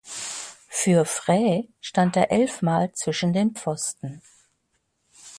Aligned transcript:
Für 0.67 1.05
Phrae 1.05 1.67
stand 1.79 2.15
er 2.15 2.31
elfmal 2.31 2.91
zwischen 2.93 3.33
den 3.33 3.53
Pfosten. 3.53 4.23